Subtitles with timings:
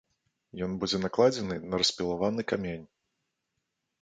[0.67, 2.85] Ён будзе накладзены на распілаваны камень.